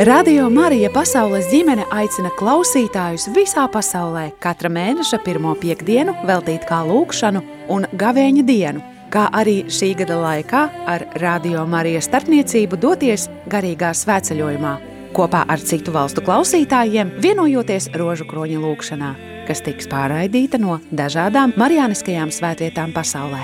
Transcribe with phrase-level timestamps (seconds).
[0.00, 7.42] Radio Marija Pasaules ģimene aicina klausītājus visā pasaulē katra mēneša pirmo piekdienu veltīt kā lūkšanu
[7.68, 8.80] un gavēņa dienu,
[9.12, 14.70] kā arī šī gada laikā ar Radio Marija starpniecību doties garīgā svētceļojumā
[15.12, 19.10] kopā ar citu valstu klausītājiem, vienojoties rožu kroņa lūkšanā,
[19.50, 23.42] kas tiks pārraidīta no dažādām marijāniskajām svētvietām pasaulē.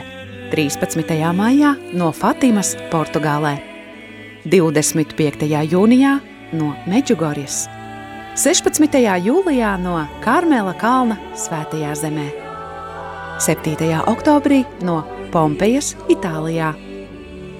[0.54, 1.20] 13.
[1.36, 3.58] maijā no Fatimas, Portugālē,
[4.48, 5.44] 25.
[5.74, 6.14] jūnijā
[6.52, 7.66] no Meģugorjas,
[8.36, 8.98] 16.
[9.24, 12.26] jūlijā no Karmela kalna Svētajā zemē,
[13.40, 13.76] 7.
[14.12, 16.74] oktobrī no Pompejas, Itālijā,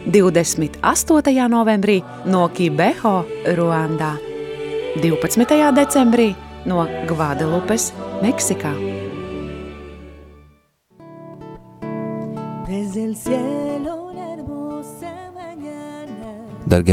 [0.06, 1.48] 28.
[1.50, 3.24] novembrī no Kibeho,
[3.56, 4.14] Ruandā,
[5.02, 5.72] 12.
[5.74, 6.34] decembrī
[6.66, 8.72] no Gvadelupes, Meksikā.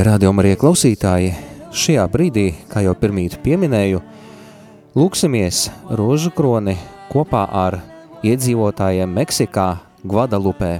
[0.04, 1.32] Rādījumi arī klausītāji,
[1.74, 4.02] šajā brīdī, kā jau pirmīt pieminēju,
[4.98, 5.66] lūksimies
[5.98, 6.78] rožu kroni
[7.10, 7.80] kopā ar
[8.24, 9.68] iedzīvotājiem Meksikā,
[10.06, 10.78] Gvadalupē.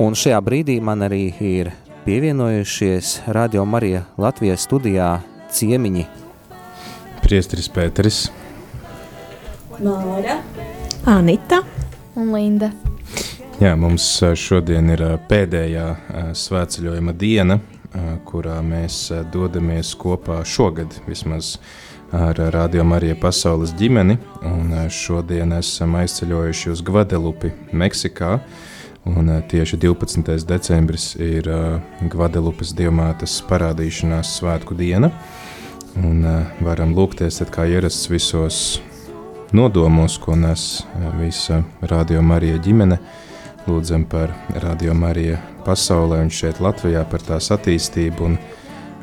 [0.00, 1.72] Un šajā brīdī man arī ir
[2.04, 5.10] pievienojušies Radio Marija Latvijas studijā
[5.54, 6.06] ciemiņi.
[7.24, 8.26] Priestris Pēteris,
[9.80, 10.36] Māra,
[11.08, 11.62] Anita
[12.14, 12.68] un Linda.
[13.62, 17.58] Jā, mums ā, šodien ir ā, pēdējā ā, svētceļojuma diena,
[18.26, 21.56] kurā mēs dodamies kopā šogad vismaz
[22.14, 28.36] ar Radio Marija pasaules ģimeni, un šodien esam aizceļojuši uz Gvadelupi, Meksikā,
[29.10, 30.46] un tieši 12.
[30.46, 31.48] decembris ir
[32.12, 35.10] Gvadelupes dievmātes parādīšanās svētku diena,
[35.98, 36.22] un
[36.62, 38.60] varam lūgties, kā ierasts visos
[39.54, 40.84] nodomos, ko nes
[41.18, 43.00] visa Radio Marija ģimene,
[43.66, 48.36] lūdzam par Radio Mariju pasaulē un šeit Latvijā par tās attīstību un,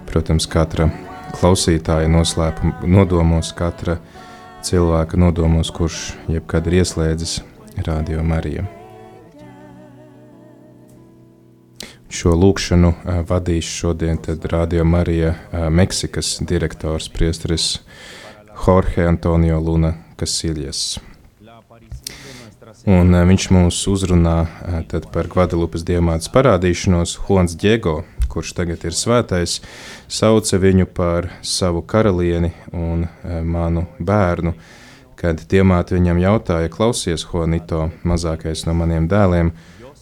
[0.09, 0.89] protams, katra
[1.35, 3.97] klausītāja noslēpuma nodomos, katra
[4.65, 7.39] cilvēka nodomos, kurš jebkad ir ieslēdzis
[7.87, 8.67] Radio Mariju.
[12.11, 14.19] Šo lūkšanu ā, vadīs šodien
[14.51, 17.77] Radio Marija ā, Meksikas direktors priesteris
[18.65, 20.99] Jorge Antonio Luna Casillas.
[22.89, 24.37] Un uh, viņš mūs uzrunā
[24.89, 27.19] tad par Guadalupes diamātas parādīšanos.
[27.27, 27.99] Juans Diego,
[28.31, 29.59] kurš tagad ir svētais,
[30.09, 34.55] sauca viņu par savu karalieni un uh, manu bērnu.
[35.21, 39.51] Kad diamāte viņam jautāja, klausies, Juanito, mazākais no maniem dēliem,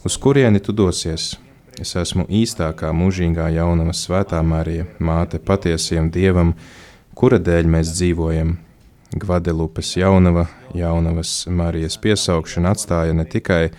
[0.07, 1.33] uz kurieni tu dosies?
[1.79, 6.53] Es esmu īstākā mūžīgā jaunava svētā Marija, māte patiesiem dievam,
[7.11, 8.55] kura dēļ mēs dzīvojam,
[9.19, 13.69] Gvadelupes jaunava, jaunavas Marijas piesaukšana atstāja ne tikai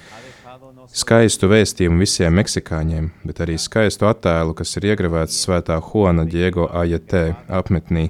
[0.91, 7.25] skaistu vēstījumu visiem meksikāņiem, bet arī skaistu attēlu, kas ir iegravēts svētā Juana Diego Ajatē
[7.61, 8.09] apmetnī,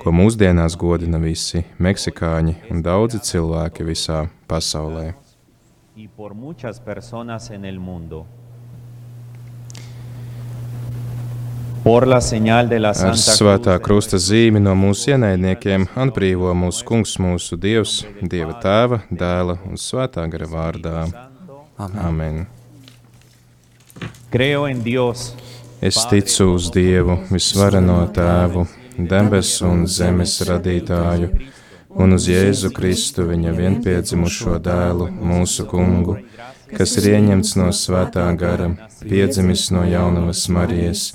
[0.00, 5.10] ko mūsdienās godina visi meksikāņi un daudzi cilvēki visā pasaulē.
[6.00, 8.24] y por muchas personas en el mundo.
[8.24, 8.28] Por
[9.70, 9.86] la
[11.30, 17.56] señal de la Ar Santa svētā krusta zīmi no mūsu ienaidniekiem atbrīvo mūsu kungs, mūsu
[17.56, 21.06] dievs, dieva tēva, dēla un svētā gara vārdā.
[21.80, 22.44] Amen.
[24.30, 25.32] Creo en Dios,
[25.80, 28.66] Es ticu uz Dievu, visvareno tēvu,
[28.98, 31.30] debesu un zemes radītāju,
[31.96, 36.18] un uz Jēzu Kristu, viņa vienpiedzimušo dēlu, mūsu kungu,
[36.74, 38.68] kas ir ieņemts no svētā gara,
[39.00, 41.06] piedzimis no jaunavas Marijas,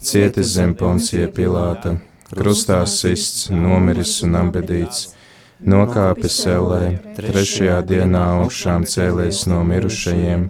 [0.00, 1.96] cietis zem poncija Pilāta,
[2.32, 5.10] krustā sists, nomiris un ambedīts,
[5.60, 6.82] nokāpis sellē,
[7.18, 10.48] trešajā dienā augšām cēlies no mirušajiem,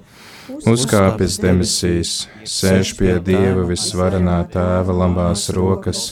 [0.70, 2.14] uzkāpis demisijas,
[2.46, 6.10] sēž pie Dieva visvarenā tēva labās rokas,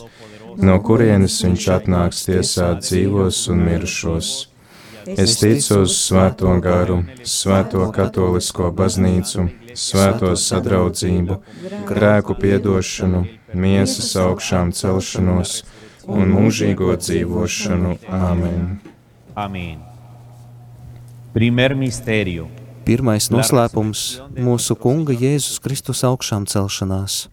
[0.58, 4.32] no kurienes viņš atnāks tiesāt dzīvos un mirušos.
[5.08, 9.46] Es ticu uz svēto garu, svēto katolisko baznīcu,
[9.78, 11.38] svēto sadraudzību,
[11.88, 13.24] grēku piedošanu,
[13.54, 15.62] miesas augšām celšanos
[16.08, 17.98] un mūžīgo dzīvošanu.
[18.08, 18.78] Āmen!
[21.78, 22.48] misterio.
[22.88, 24.04] Pirmais noslēpums-
[24.46, 27.28] mūsu Kunga Jēzus Kristus augšām celšanās.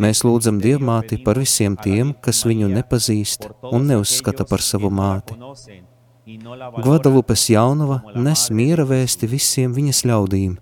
[0.00, 5.36] Mēs lūdzam Dievmāti par visiem tiem, kas viņu nepazīst un neuzskata par savu māti.
[6.24, 10.56] Gvadalupes jaunava nes miera vēsti visiem viņas ļaudīm.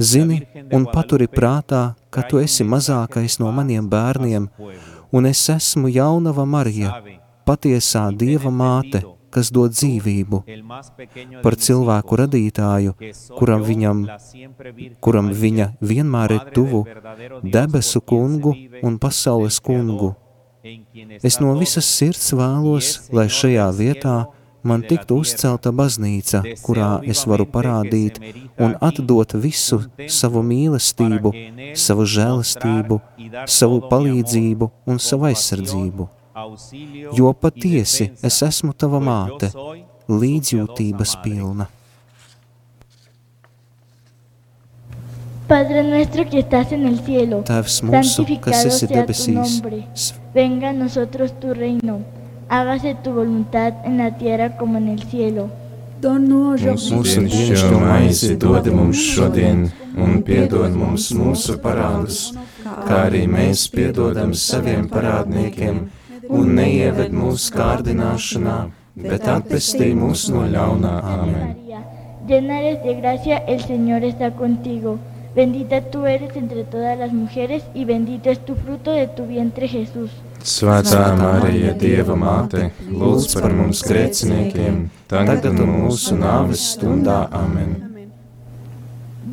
[0.00, 0.38] Zini
[0.72, 4.48] un paturi prātā, ka tu esi mazākais no maniem bērniem,
[5.12, 6.94] un es esmu jaunava Marija,
[7.46, 9.02] patiesā Dieva māte,
[9.32, 10.42] kas dod dzīvību,
[11.44, 12.96] par cilvēku radītāju,
[13.38, 14.02] kuram, viņam,
[15.00, 16.82] kuram viņa vienmēr ir tuvu,
[17.42, 20.14] debesu kungu un pasaules kungu,
[21.26, 24.14] Es no visas sirds vēlos, lai šajā vietā
[24.62, 28.20] man tiktu uzcelta baznīca, kurā es varu parādīt
[28.62, 29.82] un atdot visu
[30.20, 31.34] savu mīlestību,
[31.84, 33.00] savu žēlastību,
[33.58, 36.08] savu palīdzību un savu aizsardzību.
[37.18, 39.52] Jo patiesi es esmu tava māte,
[40.08, 41.68] līdzjūtības pilna.
[45.52, 49.58] Padre nuestro que estás en el cielo, Tēvs mūsu, kas esi debesīs.
[50.32, 51.98] Venga nosotros tu reino.
[52.52, 55.48] Hágase tu voluntad en la tierra como en el cielo.
[56.02, 56.20] Dod
[58.76, 59.62] mums šodien,
[59.96, 62.18] un piedod mums mūsu parādus,
[62.66, 65.78] kā arī mēs piedodam saviem parādniekiem,
[66.28, 68.56] un neieved mūsu kārdināšanā,
[69.06, 70.92] bet atpestī mūs no ļaunā.
[71.30, 71.80] María,
[72.28, 74.98] llena eres de gracia, el Señor está contigo.
[75.34, 79.68] Bendita tú eres entre todas las mujeres y bendito es tu fruto de tu vientre
[79.68, 80.10] Jesús.
[80.42, 87.76] Svētā Marija, Dieva māte, lūdz par mums grēciniekiem, tagad un mūsu nāves stundā āmen.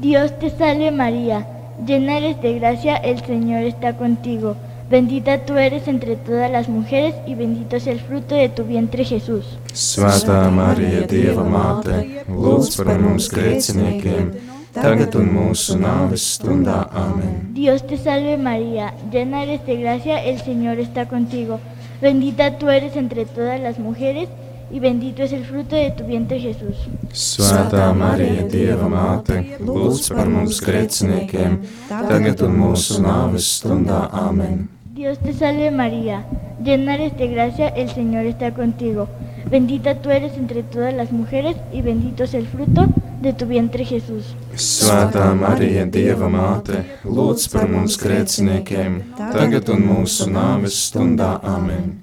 [0.03, 1.39] Dios te salve María,
[1.87, 4.55] llena eres de gracia, el Señor está contigo.
[4.91, 9.03] Bendita tú eres entre todas las mujeres y bendito es el fruto de tu vientre
[9.03, 9.57] Jesús.
[9.73, 14.31] Svētā Marija, Dieva māte, lūdz par mums grēciniekiem,
[14.73, 17.53] tagad un mūsu nāves stundā āmen.
[17.55, 21.59] Dios te salve María, llena eres de gracia, el Señor está contigo.
[22.01, 24.29] Bendita tú eres entre todas las mujeres
[24.71, 26.87] y bendito es el fruto de tu vientre Jesús.
[27.11, 31.57] Svētā Marija, Dieva māte, lūdz par mums grēciniekiem,
[31.89, 34.67] tagad un mūsu nāves stundā āmen.
[34.93, 36.25] Dios te salve María,
[36.63, 39.07] llena eres de gracia, el Señor está contigo.
[39.49, 43.83] Bendita tú eres entre todas las mujeres y bendito es el fruto de tu vientre
[43.83, 44.33] Jesús.
[44.55, 51.99] Svētā Marija, Dieva māte, lūdz par mums grēciniekiem, tagad un mūsu nāves stundā āmen.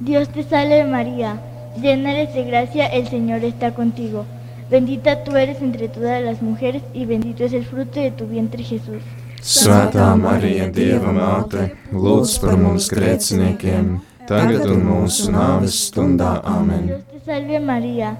[0.00, 1.34] Dios te salve María,
[1.80, 4.26] llena eres de gracia, el Señor está contigo.
[4.70, 8.62] Bendita tú eres entre todas las mujeres y bendito es el fruto de tu vientre
[8.62, 9.02] Jesús.
[9.40, 13.94] Svētā Marija, Dieva māte, lūdz par mums grēciniekiem,
[14.28, 16.90] tagad un mūsu nāves stundā āmen.
[16.92, 18.12] Dios te salve María,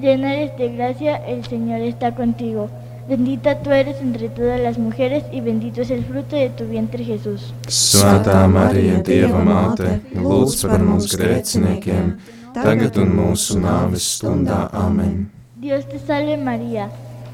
[0.00, 2.68] llena eres de gracia, el Señor está contigo.
[3.08, 7.04] Bendita tú eres entre todas las mujeres y bendito es el fruto de tu vientre
[7.04, 7.54] Jesús.
[7.68, 12.16] Svētā Marija, Dieva māte, lūdz par mums grēciniekiem,
[12.56, 15.28] tagad un mūsu nāves stundā āmen.
[15.62, 16.90] Dios te salve María,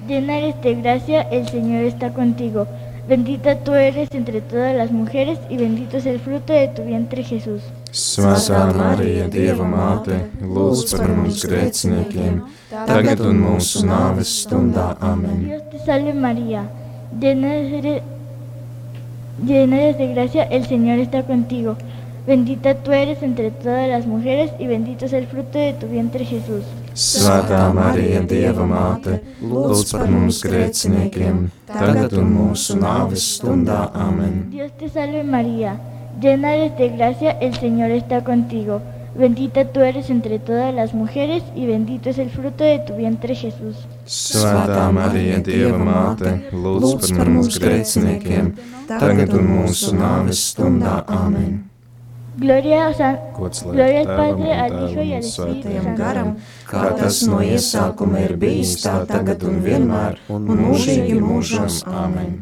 [0.07, 2.67] llena eres de gracia, el Señor está contigo.
[3.09, 7.25] Bendita tú eres entre todas las mujeres y bendito es el fruto de tu vientre
[7.25, 7.63] Jesús.
[7.93, 12.39] Svētā Marija, Dieva māte, lūdz par mums grēciniekiem,
[12.89, 15.43] tagad un mūsu nāves stundā āmen.
[15.45, 16.63] Dios te salve María,
[17.21, 18.01] llena eres,
[19.45, 21.77] llena eres de gracia, el Señor está contigo.
[22.27, 26.25] Bendita tú eres entre todas las mujeres y bendito es el fruto de tu vientre
[26.25, 26.65] Jesús.
[26.97, 34.47] Svētā Marija, Dieva māte, lūdz par mums grēciniekiem, tagad un mūsu nāves stundā āmen.
[34.55, 35.77] Dios te salve María,
[36.21, 38.81] llena eres de gracia, el Señor está contigo.
[39.15, 43.35] Bendita tú eres entre todas las mujeres y bendito es el fruto de tu vientre
[43.35, 43.77] Jesús.
[44.07, 48.49] Svētā Marija, Dieva māte, lūdz par mums grēciniekiem,
[48.89, 51.61] tagad un mūsu nāves stundā āmen.
[52.41, 57.43] Gloria, a San, Gloria al Padre, al Hijo y al Espíritu garam, kā tas no
[57.45, 61.69] iesākuma ir bijis, tā tagad un vienmēr, un mūžīgi mūžam.
[61.85, 62.41] Āmen.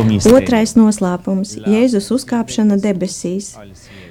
[0.00, 3.52] Otrais noslēpums- Jēzus uzkāpšana debesīs.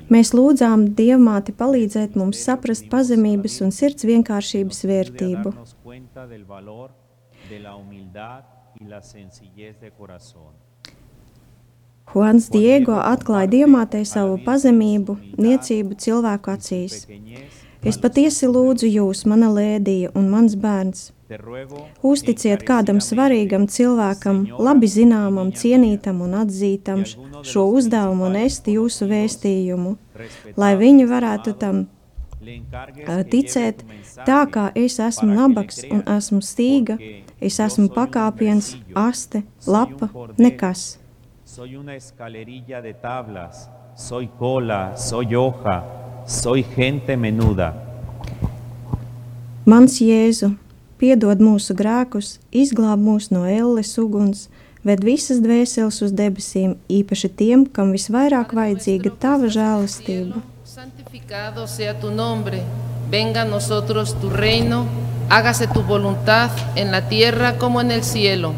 [0.09, 5.53] Mēs lūdzām Dievmāti palīdzēt mums saprast pazemības un sirds vienkāršības vērtību.
[12.13, 17.05] Juans Diego atklāja Dievmātei savu pazemību, niecību cilvēku acīs.
[17.83, 21.11] Es patiesi lūdzu jūs, mana lēdija un mans bērns.
[21.29, 27.03] Uzticiet kādam svarīgam cilvēkam, labi zināmam, cienītam un atzītam
[27.45, 29.91] šo uzdevumu nest jūsu vēstījumu,
[30.57, 31.83] lai viņi varētu tam
[33.29, 33.83] ticēt,
[34.25, 36.97] tā kā es esmu nabaks un esmu stīga,
[37.39, 40.09] es esmu un pakāpiens, aste, un lapa,
[40.39, 40.97] nekas.
[41.45, 45.83] Soy una escalerilla de tablas, soy cola, soy hoja,
[46.25, 47.73] soy gente menuda.
[49.65, 50.55] Mans Jēzu,
[50.99, 54.47] piedod mūsu grēkus, izglāb mūs no elles uguns,
[54.83, 60.43] ved visas dvēseles uz debesīm, īpaši tiem, kam visvairāk vajadzīga tava žēlastība.
[60.63, 62.61] Santificado sea tu nombre,
[63.11, 64.85] venga a nosotros tu reino,
[65.29, 68.53] hágase tu voluntad en la tierra como en el cielo.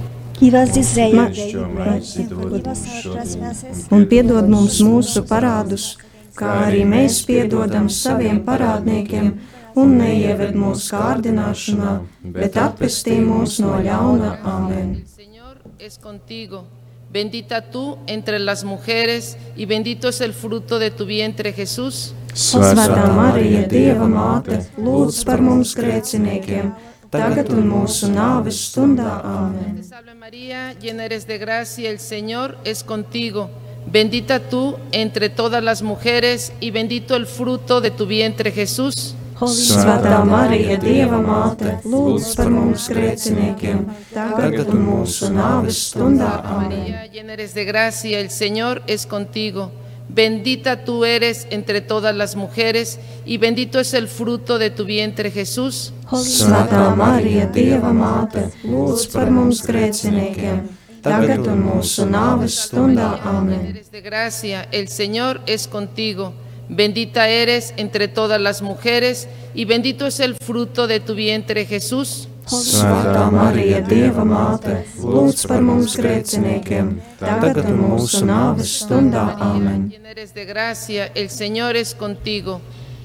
[3.92, 5.98] Un piedod mums mūsu parādus,
[6.34, 9.36] kā arī mēs piedodam saviem parādniekiem,
[9.76, 11.96] un neieved mūsu kārdināšanā,
[12.36, 14.38] bet atpestī mūs no ļauna.
[14.44, 14.96] Amen.
[15.02, 16.66] El Señor es contigo.
[17.12, 22.14] Bendita tú entre las mujeres y bendito es el fruto de tu vientre Jesús.
[22.34, 26.70] Svētā Marija, Dieva māte, lūdz par mums grēciniekiem,
[27.12, 29.18] tagad un mūsu nāves stundā.
[29.28, 29.82] Amen.
[29.84, 33.50] Salve María, llena eres de gracia, el Señor es contigo.
[33.86, 39.16] Bendita tú entre todas las mujeres y bendito el fruto de tu vientre Jesús.
[39.42, 43.80] Svētā Marija, Dieva māte, lūdz par mums grēciniekiem,
[44.14, 46.36] tagad un mūsu nāves stundā.
[46.46, 46.76] Amen.
[46.78, 49.72] María, llena eres de gracia, el Señor es contigo.
[50.10, 55.32] Bendita tú eres entre todas las mujeres y bendito es el fruto de tu vientre
[55.32, 55.92] Jesús.
[56.12, 60.68] Svētā Marija, Dieva māte, lūdz par mums grēciniekiem,
[61.02, 63.16] tagad un mūsu nāves stundā.
[63.26, 63.72] Amen.
[63.74, 66.34] Eres de gracia, el Señor es contigo.
[66.74, 72.30] Bendita eres entre todas las mujeres y bendito es el fruto de tu vientre Jesús.
[72.48, 79.26] Svētā Marija, Dieva māte, lūdz par mums grēciniekiem, tagad un mūsu nāves stundā.
[79.44, 79.90] Amen.
[79.92, 82.62] Llena eres de gracia, el Señor es contigo.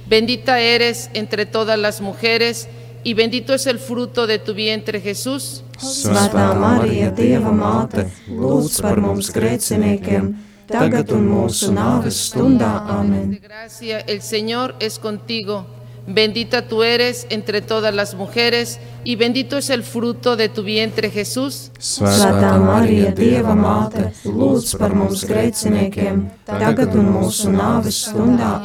[0.07, 2.69] Bendita eres entre todas las mujeres
[3.03, 5.65] y bendito es el fruto de tu vientre Jesús.
[5.83, 10.37] Svētā Marija, Dieva māte, lūdz par mums grēciniekiem,
[10.69, 12.73] tagad un mūsu nāves stundā.
[12.99, 13.31] Amen.
[13.31, 15.65] De gracia, el Señor es contigo.
[16.07, 21.11] Bendita tú eres entre todas las mujeres y bendito es el fruto de tu vientre
[21.11, 21.73] Jesús.
[21.81, 28.63] Svētā Marija, Dieva māte, lūdz par mums grēciniekiem, tagad un mūsu nāves stundā.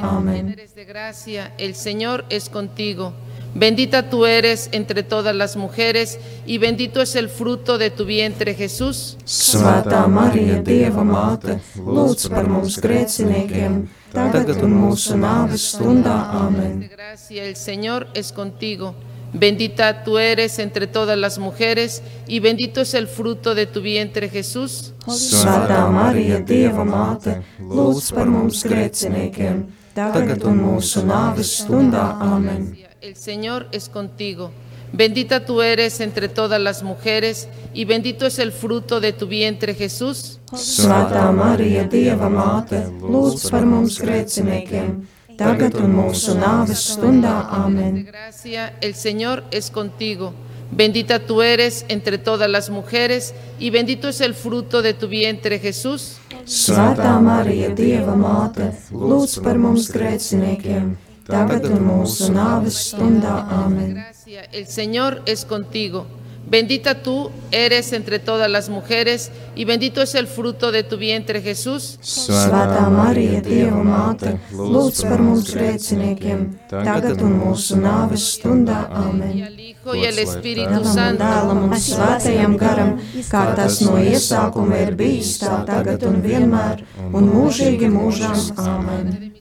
[0.76, 3.12] De gracia, el Señor es contigo.
[3.54, 8.56] Bendita tú eres entre todas las mujeres y bendito es el fruto de tu vientre
[8.56, 9.18] Jesús.
[9.28, 13.82] Svētā Marija, Dieva māte, lūdz par mums grēciniekiem,
[14.14, 16.16] tagad un mūsu nāves stundā.
[16.46, 16.80] Amen.
[16.80, 18.96] De gracia, el Señor es contigo.
[19.34, 24.30] Bendita tú eres entre todas las mujeres y bendito es el fruto de tu vientre
[24.30, 24.94] Jesús.
[25.08, 32.14] Svētā Marija, Dieva māte, lūdz par mums grēciniekiem, tagad un mūsu nāves stundā.
[32.32, 32.91] Amen.
[33.02, 34.52] El Señor es contigo.
[34.94, 39.74] Bendita tú eres entre todas las mujeres y bendito es el fruto de tu vientre
[39.74, 40.40] Jesús.
[40.54, 44.94] Svētā Marija, Dieva māte, lūdz par mums grēciniekiem,
[45.40, 47.34] tagad un mūsu nāves stundā.
[47.50, 48.06] De Amen.
[48.06, 50.34] gracia, el Señor es contigo.
[50.70, 55.58] Bendita tú eres entre todas las mujeres y bendito es el fruto de tu vientre
[55.58, 56.20] Jesús.
[56.46, 60.98] Svētā Marija, Dieva māte, lūdz par mums grēciniekiem,
[61.32, 63.38] tagad un mūsu nāves stundā.
[63.64, 63.94] Amen.
[64.00, 66.06] Gracia, el Señor es contigo.
[66.52, 71.40] Bendita tú eres entre todas las mujeres y bendito es el fruto de tu vientre
[71.42, 71.98] Jesús.
[72.04, 78.82] Svētā Marija, Dieva māte, lūdz par mums grēciniekiem, tagad un mūsu nāves stundā.
[78.90, 79.44] Y Amen.
[79.44, 81.24] al Hijo y al Espíritu Tēvam un Santo.
[81.24, 82.96] dēlam un svētajam garam,
[83.32, 86.84] kā tas no iesākuma ir bijis, tā tagad un vienmēr,
[87.14, 88.58] un mūžīgi mūžām.
[88.58, 89.32] Amen.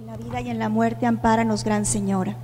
[0.00, 2.34] En la vida y en la muerte, ampáranos, Gran Señora.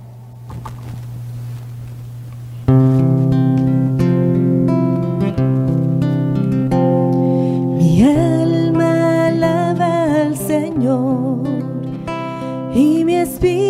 [7.79, 11.47] Mi alma alaba al Señor
[12.75, 13.66] y mi espíritu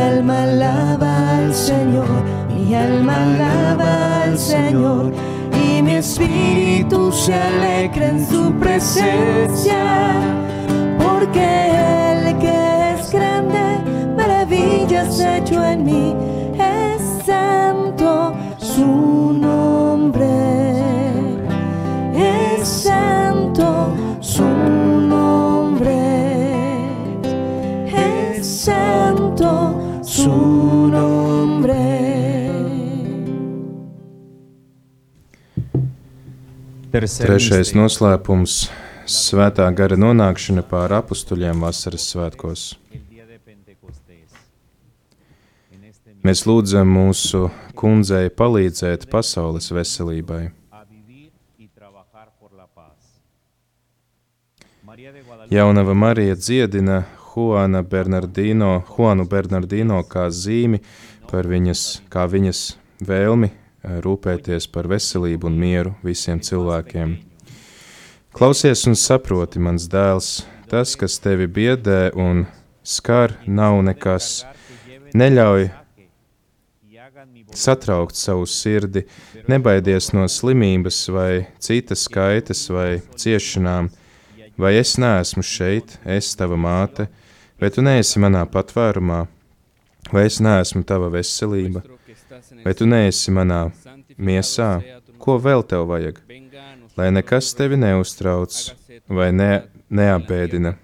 [0.00, 2.08] alma alaba al Señor,
[2.48, 5.12] mi alma alaba al Señor,
[5.64, 9.82] y mi espíritu se alegra en su presencia,
[10.98, 11.44] porque
[12.12, 13.80] Él que es grande,
[14.16, 16.14] maravillas hecho en mí,
[37.00, 38.54] Trešais noslēpums-
[39.08, 42.64] svētā gara nonākšana pār apstuļiem vasaras svētkos.
[46.20, 50.50] Mēs lūdzam mūsu kundzei palīdzēt pasaules veselībai.
[55.50, 60.82] Jaunava Marija dziedina Juana Bernardino, Juanu Bernardino kā zīmi
[61.32, 63.50] par viņas, kā viņas vēlmi
[63.84, 67.16] rūpēties par veselību un mieru visiem cilvēkiem.
[68.36, 70.30] Klausies un saproti, mans dēls,
[70.70, 72.44] tas, kas tevi biedē un
[72.86, 74.44] skar, nav nekas.
[75.14, 75.70] Neļauj
[77.56, 79.02] satraukt savu sirdi,
[79.50, 83.90] nebaidies no slimības vai citas kaitas vai ciešanām,
[84.60, 87.08] vai es neesmu šeit, es tava māte,
[87.60, 89.24] vai tu neesi manā patvērumā,
[90.12, 91.82] vai es neesmu tava veselība,
[92.64, 93.62] vai tu neesi manā
[94.18, 94.70] miesā,
[95.22, 96.20] ko vēl tev vajag,
[96.96, 98.60] lai nekas tevi neuztrauc
[99.08, 99.50] vai ne,
[99.90, 100.76] neapbēdina.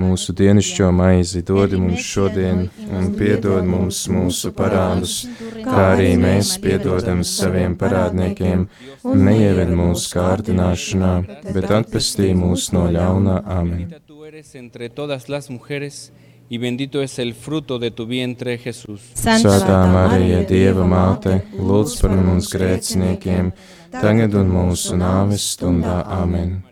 [0.00, 2.60] Mūsu dienascho maizi dod mums šodien,
[2.94, 5.16] un piedod mums mūsu parādus,
[5.64, 8.68] kā arī mēs piedodam saviem parādniekiem,
[9.02, 11.12] un neieved mūsu kārdināšanā,
[11.50, 13.90] bet atpestī mūs no ļaunā amen.
[16.52, 19.00] Y bendito es el fruto de tu vientre, Jesús.
[19.14, 23.52] Svētā Marija, Dieva māte, lūdz par mums grēciniekiem,
[23.92, 26.64] tagad un mūsu nāves stundā amen.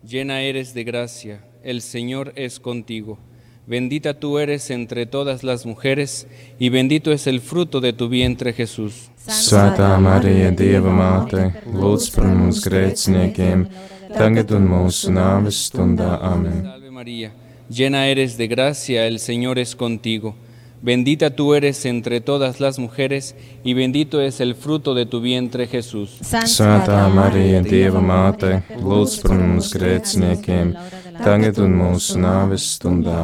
[0.00, 3.18] Llena eres de gracia, el Señor es contigo.
[3.66, 6.26] Bendita tú eres entre todas las mujeres,
[6.58, 9.10] y bendito es el fruto de tu vientre, Jesús.
[9.28, 13.68] Svētā Marija, Dieva māte, lūdz par mums grēciniekiem,
[14.16, 16.62] tagad un mūsu nāves stundā amen.
[16.64, 17.30] Salve María,
[17.72, 20.34] llena eres de gracia, el Señor es contigo.
[20.82, 25.68] Bendita tú eres entre todas las mujeres, y bendito es el fruto de tu vientre,
[25.68, 26.18] Jesús.
[26.26, 30.74] Svētā Marija, Dieva māte, lūdz par mums grēciniekiem,
[31.22, 33.20] tagad un mūsu nāves stundā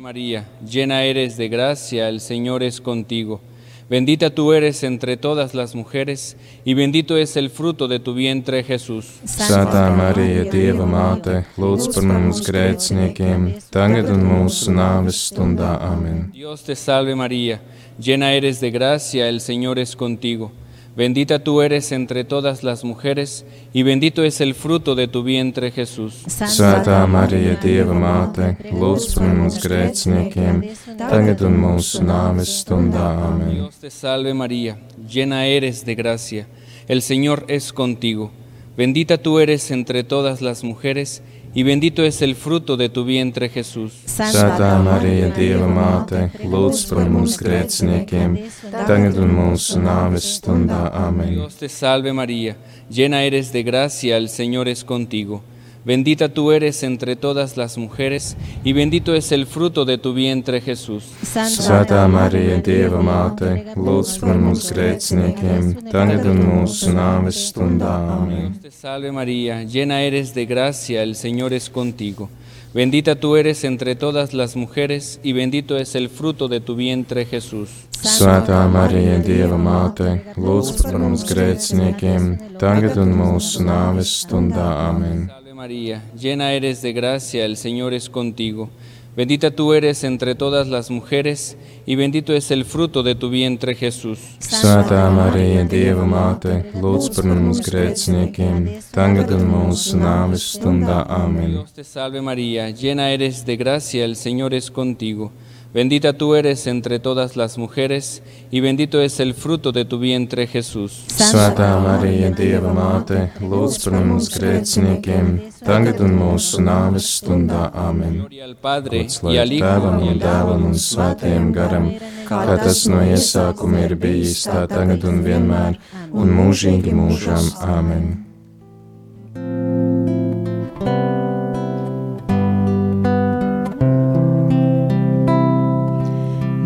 [0.00, 3.40] María, llena eres de gracia, el Señor es contigo.
[3.88, 8.62] Bendita tú eres entre todas las mujeres, y bendito es el fruto de tu vientre,
[8.62, 9.06] Jesús.
[9.24, 16.26] Svētā Marija, Dieva māte, lūdz par mums grēciniekiem, tagad un mūsu nāves stundā amen.
[16.36, 17.62] Dios te salve María,
[17.96, 20.52] llena eres de gracia, el Señor es contigo.
[20.98, 25.70] Bendita tú eres entre todas las mujeres, y bendito es el fruto de tu vientre,
[25.70, 26.24] Jesús.
[26.26, 30.58] Svētā Marija, Dieva māte, lūdz par mums grēciniekiem,
[30.98, 33.52] tagad un mūsu nāves stundā amen.
[33.52, 34.74] Dios te salve María,
[35.06, 36.48] llena eres de gracia,
[36.88, 38.32] el Señor es contigo.
[38.76, 43.48] Bendita tú eres entre todas las mujeres, y bendito es el fruto de tu vientre,
[43.48, 43.92] Jesús.
[44.06, 48.38] Svētā Marija, Dieva māte, lūdz par mums grēciniekiem,
[48.72, 51.34] tagad un mūsu nāves stundā amen.
[51.34, 52.56] Dios te salve María,
[52.90, 55.42] llena eres de gracia, el Señor es contigo.
[55.84, 60.60] Bendita tú eres entre todas las mujeres, y bendito es el fruto de tu vientre,
[60.60, 61.04] Jesús.
[61.22, 68.52] Svētā Marija, Dieva māte, lūdz par mums grēciniekiem, tagad un mūsu nāves stundā amen.
[68.58, 72.28] Dios te salve María, llena eres de gracia, el Señor es contigo.
[72.74, 77.24] Bendita tú eres entre todas las mujeres, y bendito es el fruto de tu vientre,
[77.24, 77.70] Jesús.
[77.98, 85.30] Svētā Marija, Dieva māte, lūdz par mums grēciniekiem, tagad un mūsu nāves stundā amen.
[85.58, 88.70] María, llena eres de gracia, el Señor es contigo.
[89.16, 93.74] Bendita tú eres entre todas las mujeres, y bendito es el fruto de tu vientre,
[93.74, 94.20] Jesús.
[94.38, 101.56] Svētā Marija, Dieva māte, lūdz par mums grēciniekiem, tagad un mūsu nāves stundā amen.
[101.56, 105.32] Dios te salve María, llena eres de gracia, el Señor es contigo.
[105.74, 110.46] Bendita tú eres entre todas las mujeres, y bendito es el fruto de tu vientre,
[110.46, 111.04] Jesús.
[111.12, 115.28] Svētā Marija, Dieva māte, lūdz par mums grēciniekiem,
[115.60, 118.22] tagad un mūsu nāves stundā amen.
[118.22, 121.90] Gloria al Padre, y al Hijo, Tēvam y un al Dēlam un Svētajam garam,
[122.30, 125.76] kā tas no iesākuma ir bijis, tā tagad un vienmēr,
[126.16, 128.27] un mūžīgi mūžām amen.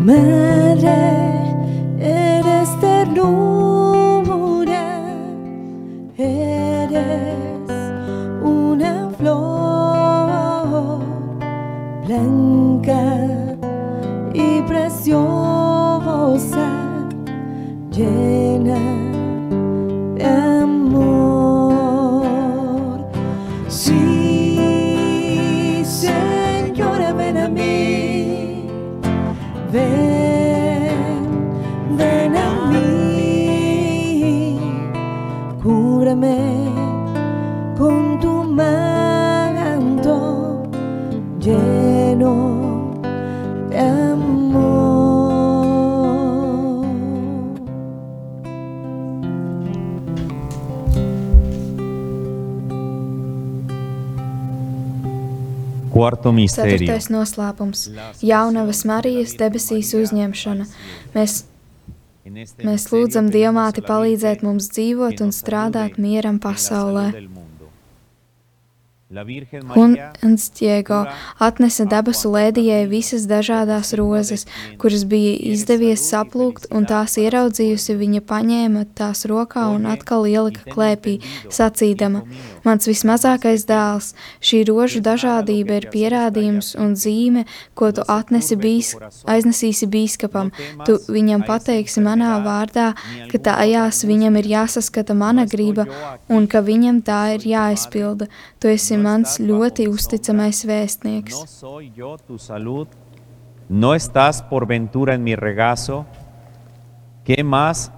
[0.03, 0.52] 们。
[56.03, 56.77] Cuarto misterio.
[56.77, 57.87] Ceturtais noslēpums-
[58.31, 60.67] Jaunavas Marijas debesīs uzņemšana.
[61.15, 61.43] Mēs,
[62.67, 67.07] mēs lūdzam Dievmāti palīdzēt mums dzīvot un strādāt mieram pasaulē.
[69.13, 71.03] Huns Diego
[71.37, 74.47] atnesa debesu lēdijai visas dažādas rozes,
[74.81, 81.19] kuras bija izdevies saplūkt, un tās ieraudzījusi, viņa paņēma tās rokā un atkal ielika klēpī,
[81.53, 82.23] sacīdama:
[82.65, 87.45] Mans vismazākais dēls, šī rožu dažādība ir pierādījums un zīme,
[87.77, 88.95] ko tu atnesi bīs,
[89.29, 90.49] aiznesīsi bīskapam.
[90.87, 92.93] Tu viņam pateiksi manā vārdā,
[93.29, 95.85] ka tajās viņam ir jāsaskata mana griba
[96.31, 98.31] un ka viņam tā ir jāizpilda.
[98.63, 101.35] Tu esi mans ļoti uzticamais vēstnieks.
[101.35, 102.87] No soy yo tu salud,
[103.69, 106.05] no estás por ventura en mi regazo.
[107.23, 107.91] ¿Qué más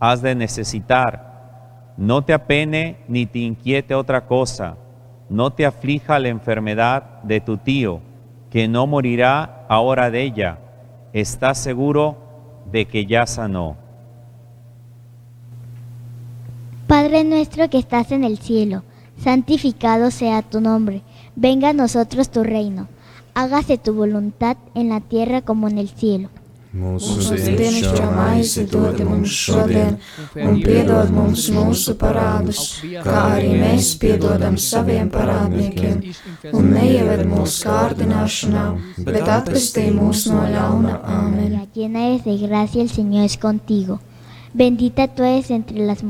[0.00, 1.94] has de necesitar?
[1.96, 4.76] No te apene ni te inquiete otra cosa.
[5.28, 8.00] No te aflija la enfermedad de tu tío,
[8.50, 10.58] que no morirá ahora de ella.
[11.12, 12.16] Estás seguro
[12.70, 13.76] de que ya sanó.
[16.86, 18.82] Padre nuestro que estás en el cielo,
[19.22, 21.02] santificado sea tu nombre,
[21.36, 22.88] venga a nosotros tu reino,
[23.34, 26.28] hágase tu voluntad en la tierra como en el cielo.
[26.68, 29.94] Mūsu dienascho maizi dod mums šodien,
[30.36, 36.02] un piedod mums mūsu parādus, kā arī mēs piedodam saviem parādniekiem,
[36.52, 38.66] un neieved mūsu kārdināšanā,
[39.00, 40.98] bet atpestī mūs no ļauna.
[41.16, 41.56] Āmen.
[41.74, 43.98] Llena eres de gracia, el Señor es contigo.
[44.52, 46.04] Bendita tú eres entre las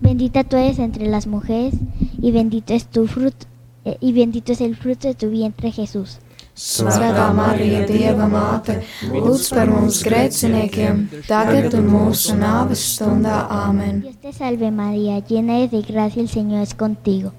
[0.00, 1.74] bendita tú eres entre las mujeres
[2.18, 3.46] y bendito es tu fruto
[3.84, 6.18] eh, y bendito es el fruto de tu vientre Jesús.
[6.56, 8.78] Svētā Marija, Dieva māte,
[9.12, 13.42] lūdz par mums grēciniekiem, tagad un mūsu nāves stundā.
[13.52, 14.00] Āmen.
[14.06, 17.34] Dios te salve María, llena eres de gracia, el Señor es contigo.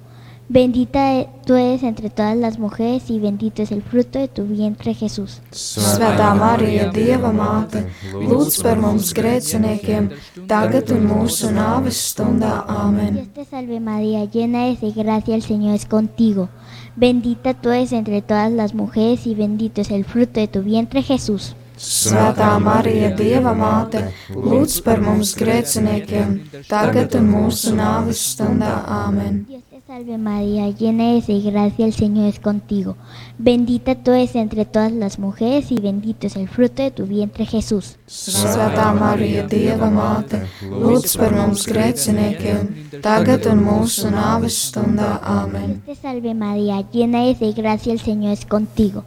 [0.50, 4.94] Bendita tú eres entre todas las mujeres y bendito es el fruto de tu vientre
[4.94, 5.42] Jesús.
[5.52, 7.82] Svētā Marija, Dieva māte,
[8.14, 10.08] lūdz par mums grēciniekiem,
[10.48, 12.54] tagad un mūsu nāves stundā.
[12.64, 13.20] Āmen.
[13.20, 16.48] Dios te salve María, llena eres de gracia, el Señor es contigo.
[16.96, 21.04] Bendita tú eres entre todas las mujeres y bendito es el fruto de tu vientre
[21.04, 21.58] Jesús.
[21.78, 26.38] Svētā Marija, Dieva māte, lūdz par mums grēciniekiem,
[26.72, 28.78] tagad un mūsu nāves stundā.
[29.04, 29.44] Āmen.
[29.88, 32.98] Salve María, llena eres de gracia, el Señor es contigo.
[33.38, 37.46] Bendita tú eres entre todas las mujeres y bendito es el fruto de tu vientre
[37.46, 37.96] Jesús.
[38.06, 45.14] Svētā Marija, Dieva māte, lūdz par mums grēciniekiem, tagad un mūsu nāves stundā.
[45.54, 49.06] Dios te salve María, llena eres de gracia, el Señor es contigo.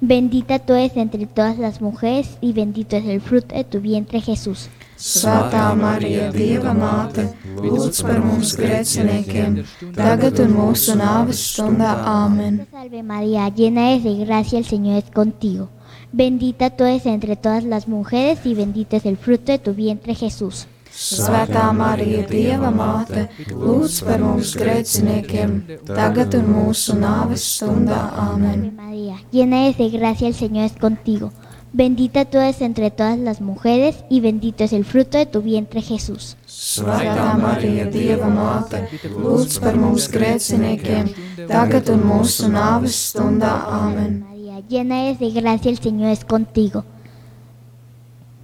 [0.00, 4.22] Bendita tú eres entre todas las mujeres y bendito es el fruto de tu vientre
[4.22, 4.70] Jesús.
[5.02, 7.24] Svētā Marija, Dieva māte,
[7.58, 9.56] lūdz par mums grēciniekiem,
[9.96, 11.96] tagad un mūsu nāves stundā.
[12.06, 12.60] Āmen.
[12.60, 15.70] Dios te salve María, llena eres de gracia, el Señor es contigo.
[16.12, 20.14] Bendita tú eres entre todas las mujeres y bendito es el fruto de tu vientre
[20.14, 20.68] Jesús.
[20.92, 28.04] Svētā Marija, Dieva māte, lūdz par mums grēciniekiem, tagad un mūsu nāves stundā.
[28.28, 28.68] Āmen.
[28.76, 31.32] María, llena eres de gracia, el Señor es contigo.
[31.74, 35.80] Bendita tú eres entre todas las mujeres y bendito es el fruto de tu vientre
[35.80, 36.36] Jesús.
[36.46, 41.08] Svētā Marija, Dieva māte, lūdz par mums grēciniekiem,
[41.48, 43.54] tagad un mūsu nāves stundā.
[43.78, 44.20] Āmen.
[44.28, 46.84] María, llena eres de gracia, el Señor es contigo.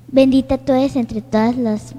[0.09, 1.95] Bendita tú eres entre todas las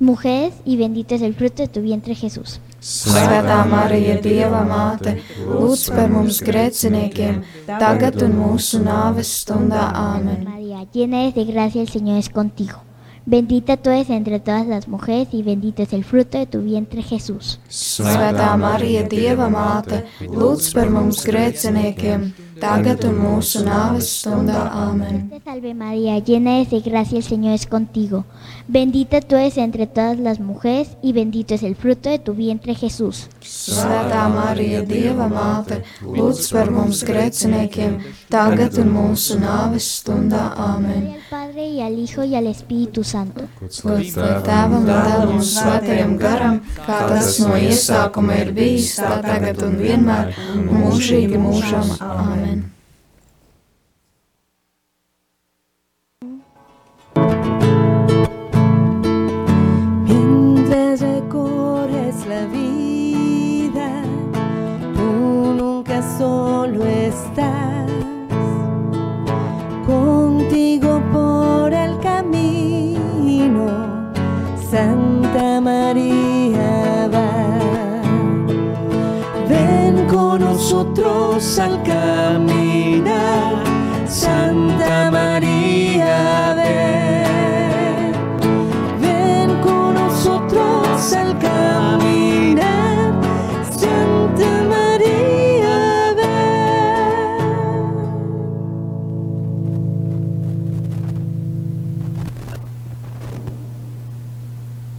[0.00, 2.60] mujeres y bendito es el fruto de tu vientre Jesús.
[2.78, 9.88] Svētā Marija, Dieva māte, lūdz par mums grēciniekiem, tagad un mūsu nāves stundā.
[9.98, 10.44] Āmen.
[10.46, 12.87] María, llena de gracia, el Señor es contigo.
[13.28, 17.02] Bendita tú eres entre todas las mujeres y bendito es el fruto de tu vientre
[17.02, 17.58] Jesús.
[17.68, 22.24] Svētā Marija, Dieva māte, lūdz par mums grēciniekiem,
[22.56, 24.62] tagad un mūsu nāves stundā.
[24.72, 25.28] Āmen.
[25.28, 28.24] Te salve María, llena eres de gracia, el Señor es contigo.
[28.66, 32.74] Bendita tú eres entre todas las mujeres y bendito es el fruto de tu vientre
[32.74, 33.26] Jesús.
[33.44, 38.00] Svētā Marija, Dieva māte, lūdz par mums grēciniekiem,
[38.32, 40.46] tagad un mūsu nāves stundā.
[40.56, 41.12] Āmen.
[41.58, 43.42] Padre y al Hijo y al Espíritu Santo.
[43.82, 49.74] Lai tēvam dēlam un svētajam garam, kā tas no iesākuma ir bijis, tā tagad un
[49.82, 51.96] vienmēr, un mūžīgi mūžam.
[51.98, 52.62] Āmen.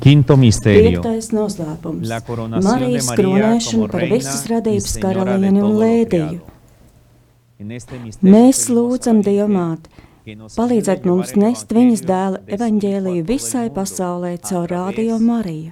[0.10, 1.04] Quinto misterio.
[1.04, 5.10] Piektais noslēpums La coronación- Marijas de María kronēšana como par reina visas y radības señora
[5.10, 6.40] de karalieni un misterio
[8.24, 9.22] Mēs lūdzam
[10.72, 15.72] ayude a mums nest viņas dēla evaņģēliju visai pasaulē caur Radio Mariju.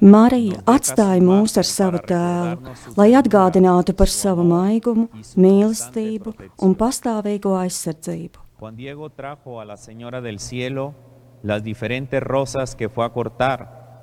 [0.00, 8.41] Marija atstāja mūs ar savu tēlu, lai atgādinātu par savu maigumu, mīlestību un pastāvīgo aizsardzību.
[8.62, 10.94] Juan Diego trajo a la Señora del Cielo
[11.42, 14.00] las diferentes rosas que fue a cortar,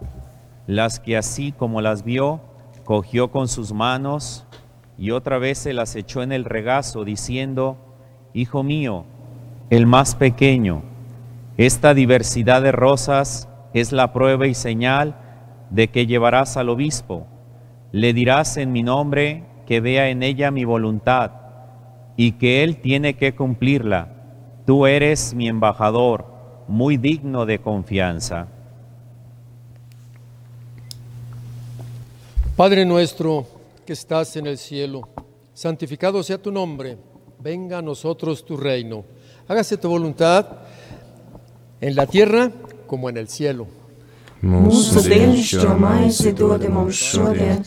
[0.67, 2.41] las que así como las vio,
[2.83, 4.45] cogió con sus manos
[4.97, 7.77] y otra vez se las echó en el regazo, diciendo,
[8.33, 9.05] Hijo mío,
[9.69, 10.81] el más pequeño,
[11.55, 15.15] esta diversidad de rosas es la prueba y señal
[15.69, 17.27] de que llevarás al obispo.
[17.93, 21.31] Le dirás en mi nombre que vea en ella mi voluntad
[22.17, 24.18] y que él tiene que cumplirla.
[24.69, 26.27] Tú eres mi embajador,
[26.67, 28.45] muy digno de confianza.
[32.55, 33.47] Padre nuestro
[33.83, 35.09] que estás en el cielo,
[35.55, 36.99] santificado sea tu nombre,
[37.39, 39.05] venga a nosotros tu reino,
[39.47, 40.45] hágase tu voluntad
[41.81, 42.51] en la tierra
[42.85, 43.65] como en el cielo.
[44.39, 47.57] Mūsu dienascho maizi dod mums šodien,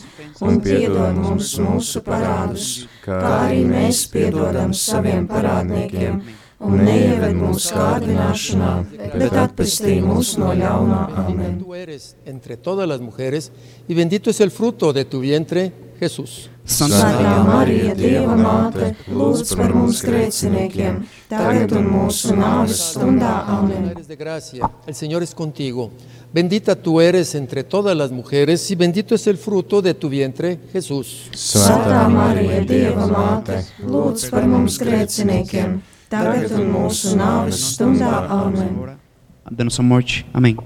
[0.41, 6.17] un piedod mums mūsu parādus, kā arī mēs piedodam saviem parādniekiem,
[6.63, 8.71] un neieved mūsu kārdināšanā,
[9.13, 11.01] bet atpestī mūs no ļaunā.
[11.25, 11.59] Amen.
[11.61, 13.51] Tú eres entre todas las mujeres
[13.87, 16.49] y bendito es el fruto de tu vientre, Jesús.
[16.63, 23.33] Svētā Marija, Dieva māte, lūdz par mums grēciniekiem, tagad un mūsu nāves stundā.
[23.51, 23.91] Amen.
[24.07, 25.91] De gracia, el Señor es contigo.
[26.33, 30.57] Bendita tú eres entre todas las mujeres y bendito es el fruto de tu vientre,
[30.71, 31.29] Jesús.
[31.35, 35.81] Svētā Marija, Dieva māte, lūdz par mums grēciniekiem,
[36.13, 38.13] tagad un mūsu nāves stundā.
[38.41, 38.99] Amen.
[39.49, 40.25] de nuestra muerte.
[40.33, 40.57] Amén.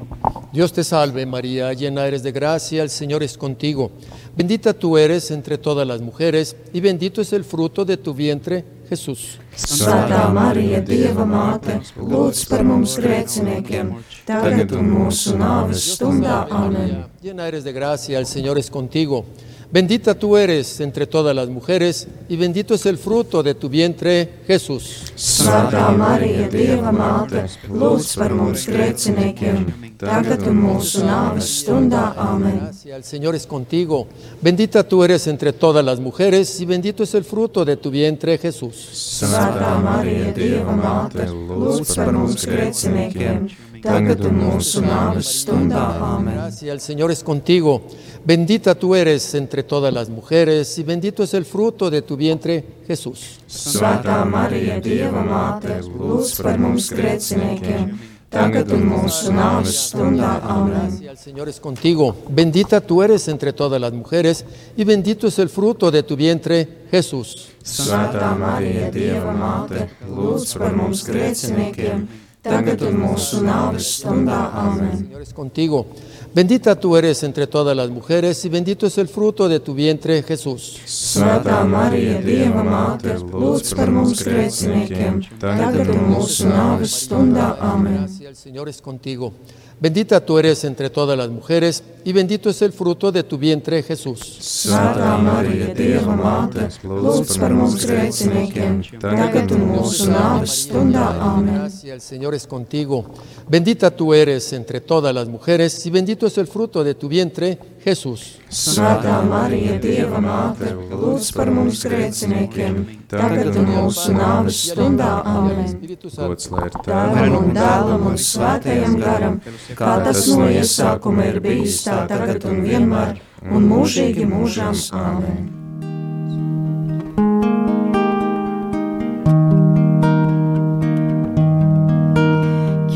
[0.53, 3.91] Dios te salve María, llena eres de gracia, el Señor es contigo.
[4.36, 8.63] Bendita tú eres entre todas las mujeres y bendito es el fruto de tu vientre,
[8.88, 9.39] Jesús.
[9.57, 13.89] Svētā Marija, Dieva māte, lūdz par mums grēciniekiem,
[14.29, 16.45] tagad un mūsu nāves stundā.
[16.49, 17.03] Amen.
[17.21, 19.25] Llena eres de gracia, el Señor es contigo.
[19.69, 24.39] Bendita tú eres entre todas las mujeres y bendito es el fruto de tu vientre,
[24.47, 25.12] Jesús.
[25.17, 29.65] Svētā Marija, Dieva māte, lūdz par mums grēciniekiem,
[29.99, 32.13] tagad un mūsu nāves stundā.
[32.15, 34.08] Gracia, el Señor es contigo.
[34.41, 38.38] Bendita tú eres entre todas las mujeres y bendito es el fruto de tu vientre,
[38.38, 38.88] Jesús.
[39.19, 43.49] Svētā Marija, Dieva māte, lūdz par mums grēciniekiem,
[43.88, 45.86] tagad un mūsu nāves stundā.
[46.04, 46.36] Amen.
[46.36, 47.82] Gracia, el Señor es contigo.
[48.26, 52.63] Bendita tú eres entre todas las mujeres y bendito es el fruto de tu vientre,
[52.88, 53.39] Jesús.
[53.47, 57.95] Svētā Marija, Dieva māte, lūdz par mums grēciniekiem,
[58.30, 60.34] tagad un mūsu nāves stundā.
[60.43, 60.91] Amen.
[60.91, 62.15] Gracia, el Señor es contigo.
[62.30, 64.43] Bendita tú eres entre todas las mujeres
[64.76, 67.47] y bendito es el fruto de tu vientre, Jesús.
[67.63, 72.08] Svētā Marija, Dieva māte, lūdz par mums grēciniekiem,
[72.47, 74.39] tagad un mūsu nāves stundā.
[74.63, 74.93] Āmen.
[75.03, 75.86] Señor es contigo.
[76.33, 80.21] Bendita tú eres entre todas las mujeres y bendito es el fruto de tu vientre,
[80.23, 80.77] Jesús.
[80.86, 87.55] Svētā Marija, Dieva māte, lūdz par mums grēciniekiem, tagad un mūsu nāves stundā.
[87.60, 88.03] Āmen.
[88.03, 89.33] Gracia, el Señor es contigo.
[89.79, 93.83] Bendita tú eres entre todas las mujeres y bendito es el fruto de tu vientre,
[93.83, 94.21] Jesús.
[94.41, 101.03] Svētā Marija, Dieva māte, lūdz par mums grēciniekiem, tagad un mūsu nāves stundā.
[101.19, 101.59] Āmen.
[101.59, 103.03] Gracia, el Señor es contigo.
[103.47, 107.59] Bendita tú eres entre todas las mujeres y bendito es el fruto de tu vientre,
[107.83, 108.39] Jesús.
[108.49, 112.79] Svētā Marija, Dieva māte, lūdz par mums grēciniekiem,
[113.11, 115.11] tagad un mūsu nāves stundā.
[115.27, 115.75] Āmen.
[116.15, 119.41] Gods lai ir Tēvam un dēlam un svētajam garam,
[119.75, 123.17] kā tas no iesākuma ir bijis tā tagad un vienmēr,
[123.51, 124.75] un mūžīgi mūžām.
[124.95, 125.47] Āmen.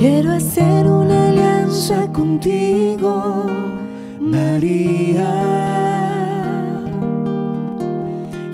[0.02, 3.46] Quiero hacer una alianza contigo,
[4.20, 5.32] María.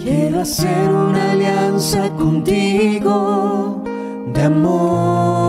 [0.04, 3.82] Quiero hacer una alianza contigo
[4.34, 5.47] de amor.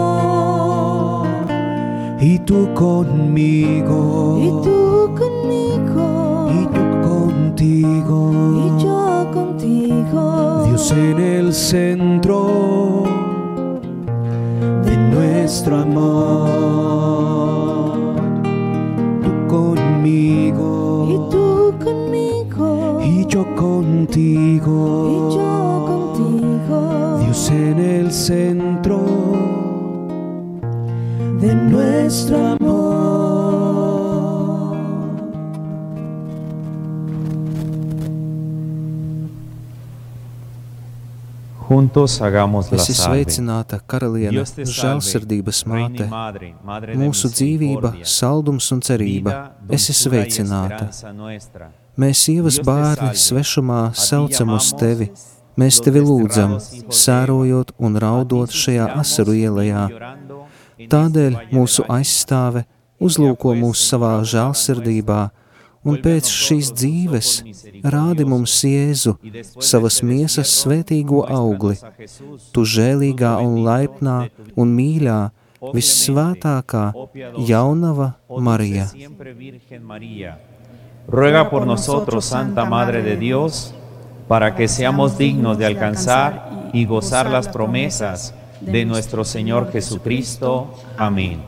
[2.48, 4.38] Tú conmigo.
[4.40, 6.48] Y tú conmigo.
[6.50, 8.32] Y yo contigo.
[8.56, 10.64] Y yo contigo.
[10.64, 13.04] Dios en el centro
[14.82, 16.30] de nuestro amor.
[19.22, 21.06] Tú conmigo.
[21.06, 23.00] Y tú conmigo.
[23.04, 25.06] Y yo contigo.
[25.11, 27.18] Y yo contigo.
[27.20, 29.17] Dios en el centro
[31.40, 32.98] de nuestro amor.
[41.68, 43.24] Juntos hagamos la salve.
[43.24, 46.07] sveicināta, karaliene, Dios te salve, žēlsirdības māte,
[46.96, 49.53] mūsu dzīvība, saldums un cerība.
[49.68, 50.88] dulzura y sveicināta.
[51.98, 55.12] Mēs, sievas bērni, svešumā saucam uz tevi.
[55.59, 56.57] Mēs tevi lūdzam,
[56.94, 59.88] sērojot un raudot šajā asaru ielā.
[60.78, 62.62] Tādēļ mūsu aizstāve
[63.02, 65.20] uzlūko mūs savā žēlsirdībā,
[65.88, 67.30] un pēc šīs dzīves
[67.82, 69.16] rādi mums Jēzu,
[69.58, 71.78] savas miesas svētīgo augli,
[72.52, 74.18] tu žēlīgā un laipnā
[74.54, 75.18] un mīļā,
[75.74, 76.84] vissvētākā
[77.48, 78.86] jaunava Marija.
[81.08, 83.72] Ruega por nosotros, Santa Madre de Dios,
[84.28, 90.75] para que seamos dignos de alcanzar y gozar las promesas de nuestro Señor Jesucristo.
[90.97, 91.40] Amén.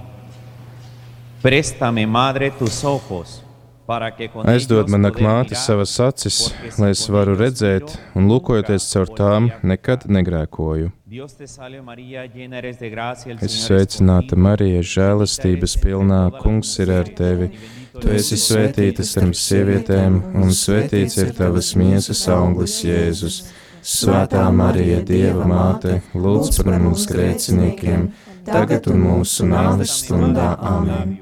[1.42, 3.42] Préstame, Madre, tus ojos,
[3.86, 7.32] para que con Aizdod ellos man ak poder māte mirar, savas acis, lai es varu
[7.34, 10.90] redzēt, un lūkojoties caur tām, nekad negrēkoju.
[11.10, 15.78] Dios te salve María, llena eres de gracia, el Es Señor es sveicināta Marija, žēlastības
[15.80, 17.48] pilnā, kungs ir ar tevi.
[17.96, 23.40] Tu esi svētīta starp sievietēm, un svētīts ir tavas miesas auglis, Jēzus.
[23.80, 28.10] Svētā Marija, Dieva māte, lūdz par mums grēciniekiem,
[28.44, 30.52] tagad un mūsu nāves stundā.
[30.60, 31.18] Āmen.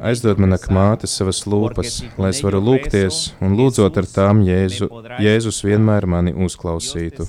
[0.00, 4.88] Aizdod man māte savas lūpas, lai es varu lūgties un lūdzot ar tām Jēzu,
[5.20, 7.26] Jēzus vienmēr mani uzklausītu.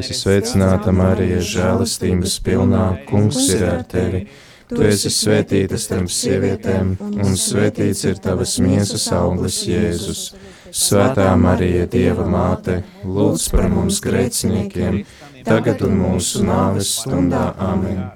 [0.00, 4.24] Esi sveicināta Marija, žēlastības pilnā, kungs ir ar tevi.
[4.72, 10.30] Tu esi svētīta starp sievietēm, un svētīts ir tavas miesas auglis, Jēzus.
[10.72, 15.02] Svētā Marija, Dieva māte, lūdz par mums grēciniekiem,
[15.44, 17.50] tagad un mūsu nāves stundā.
[17.60, 18.06] Āmen.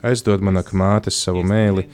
[0.00, 1.84] Aizdod man ak māte savu mēli,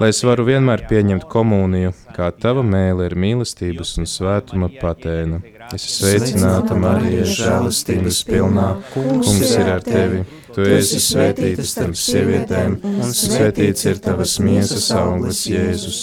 [0.00, 5.42] lai es varu vienmēr pieņemt komuniju, kā tava mēlē ir mīlestības un svētuma patēna.
[5.74, 8.70] Es esmu sveicināta, Marija, žēlastības pilnā.
[8.94, 10.24] Kungs ir ar tevi.
[10.54, 16.00] Tu esi svētīta starp sievietēm, un svētīts ir tavas miesas auglis, Jēzus.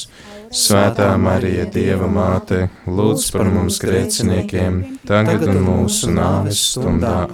[0.53, 7.27] Svētā Marija, Dieva māte, lūdz par mums grēciniekiem, tagad un mūsu nāves stundā.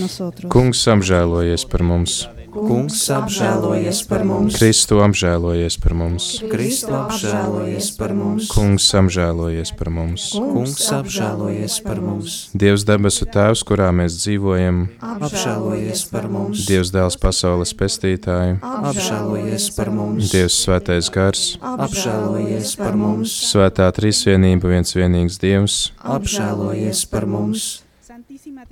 [0.00, 0.50] Nosotros.
[0.52, 2.22] Kungs apžēlojies par mums!
[2.50, 4.56] Kungs apžēlojies par mums!
[4.58, 6.24] Kristu apžēlojies par mums!
[6.50, 8.48] Kristu apžēlojies par mums!
[8.50, 10.24] Kungs apžēlojies par mums!
[10.34, 12.38] Kungs apžēlojies par mums!
[12.50, 16.64] Dievs debesu Tēvs, kurā mēs dzīvojam, Apžēlojies par mums!
[16.66, 20.32] Dievs dēls pasaules pestītāju, Apžēlojies par mums!
[20.34, 23.36] Dievs svētais gars, Apžēlojies par mums!
[23.52, 27.70] svētā trīsvienība viens vienīgs Dievs, Apžēlojies par mums!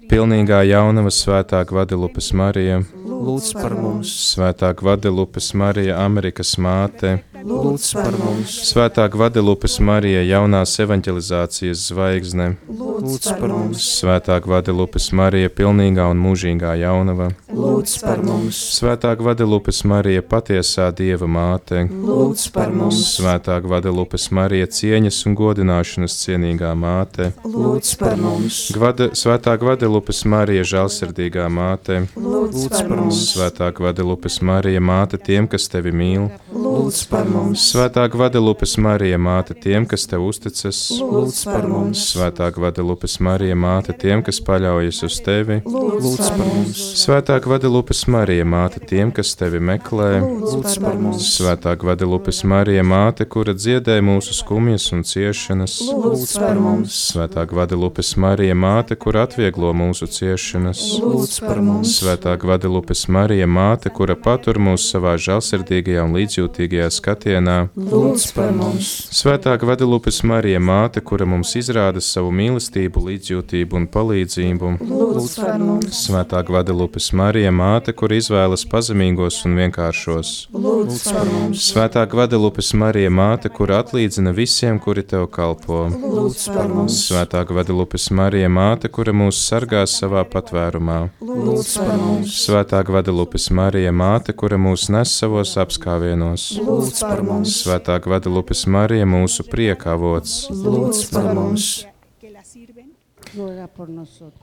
[0.08, 2.80] Pilnīgā jaunava svētā Gvadelupes Marija,
[3.18, 4.12] Lūdz par mums!
[4.32, 13.28] svētā Gvadelupes Marija, Amerikas māte, lūdz par mums, Svētā Gvadelupes Marija, jaunās evanģelizācijas zvaigzne, lūdz
[13.38, 20.24] par mums, Svētā Gvadelupes Marija, pilnīgā un mūžīgā jaunava, lūdz par mums, Svētā Gvadelupes Marija,
[20.26, 27.94] patiesā Dieva māte, lūdz par mums, Svētā Gvadelupes Marija, cieņas un godināšanas cienīgā māte, lūdz
[28.02, 35.20] par mums, Gvade, Svētā Gvadelupes Marija, žēlsirdīgā māte, lūdz par mums, Svētā Gvadelupes Marija, māte
[35.22, 37.27] tiem, kas tevi mīl, lūdz par mums,
[37.58, 43.94] Svētā Gvadelupes Marija, māte tiem, kas tev uzticas, lūdz par mums, Svētā Gvadelupes Marija, māte
[43.96, 49.60] tiem, kas paļaujas uz tevi, lūdz par mums, Svētā Gvadelupes Marija, māte tiem, kas tevi
[49.60, 56.36] meklē, lūdz par mums, Svētā Gvadelupes Marija, māte, kura dziedē mūsu skumjas un ciešanas, lūdz
[56.38, 63.06] par mums, Svētā Gvadelupes Marija, māte, kur atvieglo mūsu ciešanas, lūdz par mums, Svētā Gvadelupes
[63.12, 70.22] Marija, māte, kura patur mūs savā žēlsirdīgajā un līdzjūtīgajā skatienā, lūdz par mums, Svētā Gvadelupes
[70.22, 77.10] Marija, māte, kura mums izrāda savu mīlestību, līdzjūtību un palīdzību, lūdz par mums, Svētā Gvadelupes
[77.12, 83.72] Marija, māte, kur izvēlas pazemīgos un vienkāršos, lūdz par mums, Svētā Gvadelupes Marija, māte, kur
[83.74, 89.98] atlīdzina visiem, kuri tev kalpo, lūdz par mums, Svētā Gvadelupes Marija, māte, kura mūs sargās
[89.98, 97.07] savā patvērumā, lūdz par mums, Svētā Gvadelupes Marija, māte, kura mūs nes savos apskāvienos, lūdz
[97.08, 101.70] par mums, Svētā Gvadelupes Marija, mūsu prieka avots, lūdz par mums,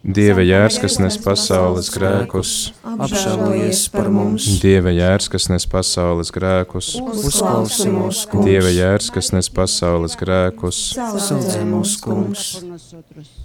[0.05, 2.51] Dieva jērs, kas nes pasaules grēkus,
[2.85, 9.31] apžēlojies par mums, Dieva jērs, kas nes pasaules grēkus, uzklausi mūsu kungs, Dieva jērs, kas
[9.33, 12.45] nes pasaules grēkus, saudzē mūsu kungs,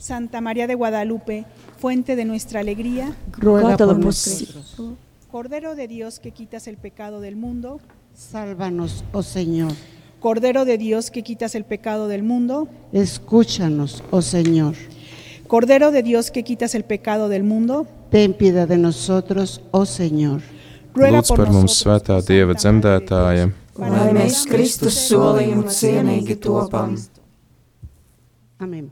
[0.00, 1.44] Santa María de Guadalupe,
[1.80, 3.08] fuente de nuestra alegría,
[3.38, 4.76] ruega por nosotros.
[5.30, 7.80] Cordero de Dios que quitas el pecado del mundo,
[8.20, 9.72] Sálvanos, oh Señor.
[10.20, 14.74] Cordero de Dios que quitas el pecado del mundo, Escúchanos, oh Señor.
[15.46, 20.42] Cordero de Dios que quitas el pecado del mundo, Ten piedad de nosotros, oh Señor.
[20.94, 23.46] Lūdz par mums svētā Dieva dzemdētāja,
[23.78, 26.96] lai mēs Kristus solījumu cienīgi topam.
[28.58, 28.90] Amén.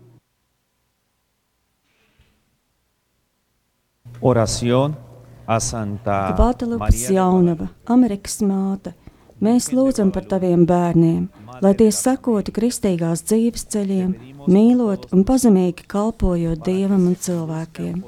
[4.20, 4.96] Oración
[5.46, 8.94] a Santa Gvatelupes María de jaunava, Amerikas māte,
[9.44, 11.28] mēs lūdzam par taviem bērniem,
[11.62, 14.14] lai tie sekotu kristīgās dzīves ceļiem,
[14.48, 18.02] mīlot un pazemīgi kalpojot Dievam un cilvēkiem.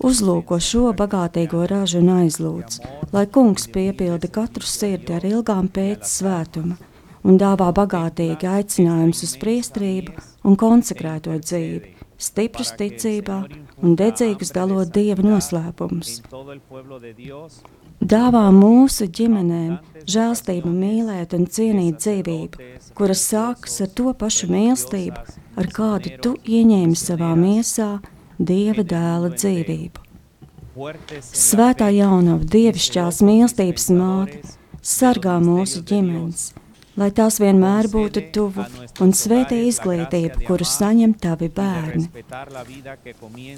[0.00, 2.78] Uzlūko šo bagātīgo ražu un aizlūdz,
[3.12, 6.78] lai kungs piepilda katru sirdi ar ilgām pēc svētuma
[7.24, 10.14] un dāvā bagātīgi aicinājums uz priestrību
[10.48, 13.42] un konsekrēto dzīvi, stiprus ticībā
[13.84, 16.20] un dedzīgus dalot Dieva noslēpumus.
[18.00, 19.74] Dāvā mūsu ģimenēm
[20.08, 25.20] žēlstību mīlēt un cienīt dzīvību, kuras sākas ar to pašu mīlestību,
[25.60, 27.98] ar kādu tu ieņēmi savā miesā
[28.40, 30.06] Dieva dēla dzīvību.
[31.20, 34.40] Svētā jaunava dievišķās mīlestības māte
[34.80, 36.54] sargā mūsu ģimenes,
[37.00, 38.66] lai tās vienmēr būtu tuvu
[39.00, 42.08] un svētī izglītību, kuru saņem tavi bērni.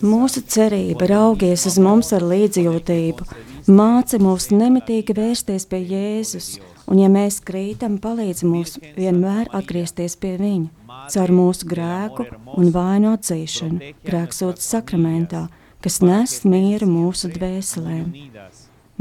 [0.03, 3.27] Mūsu cerība raugies uz mums ar līdzjūtību,
[3.71, 6.53] māci mūs nemitīgi vērsties pie Jēzus,
[6.87, 10.71] un, ja mēs krītam, palīdz mums vienmēr atgriezties pie Viņa,
[11.13, 15.49] caur mūsu grēku un vainu atzīšanu, grēksūdzes sakramentā,
[15.83, 18.13] kas nes mieru mūsu dvēselēm.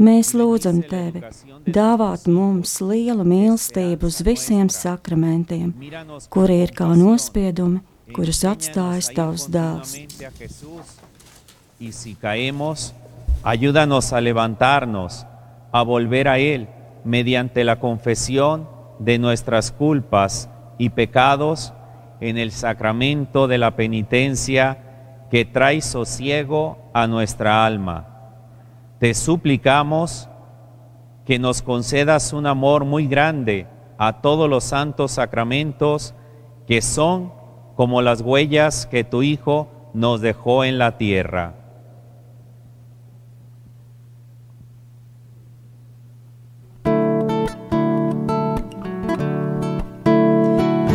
[0.02, 1.20] Mēs lūdzam Tevi,
[1.62, 5.70] dāvāt mums lielu mīlestību uz visiem sakramentiem,
[6.32, 7.78] kuri ir kā nospiedumi,
[8.10, 9.94] kurus atstājas Tavs dēls.
[13.42, 15.26] ayúdanos a levantarnos,
[15.72, 16.68] a volver a Él
[17.04, 20.48] mediante la confesión de nuestras culpas
[20.78, 21.72] y pecados
[22.20, 24.78] en el sacramento de la penitencia
[25.30, 28.11] que trae sosiego a nuestra alma.
[29.02, 30.28] Te suplicamos
[31.26, 33.66] que nos concedas un amor muy grande
[33.98, 36.14] a todos los santos sacramentos
[36.68, 37.32] que son
[37.74, 41.56] como las huellas que tu Hijo nos dejó en la tierra.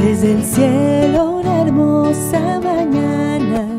[0.01, 3.76] Desde el cielo una hermosa mañana.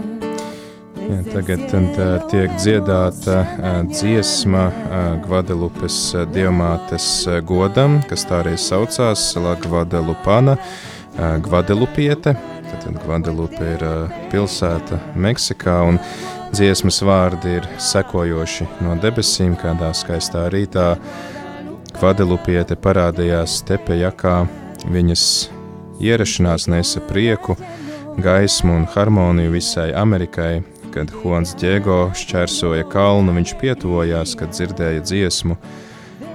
[1.08, 1.94] Tagad tad,
[2.28, 6.26] tiek dziedāta ā, dziesma ā, Gvadelupes ā,
[7.48, 10.58] godam, kas tā arī saucās La Gvadelupana,
[11.16, 12.36] Gvadelupiete.
[12.68, 13.86] Tad, Gvadelupe ir
[14.28, 15.96] pilsēta Meksikā, un
[16.52, 20.98] dziesmas vārdi ir sekojoši no debesīm kādā skaistā rītā.
[21.96, 24.42] Gvadelupiete parādījās Tepejakā,
[24.92, 25.22] viņas
[26.04, 27.56] ierašanās nesa prieku,
[28.20, 30.58] gaismu un harmoniju visai Amerikai.
[30.98, 35.54] Kad Juans Diego šķērsoja kalnu, viņš pietuvojās, kad dzirdēja dziesmu.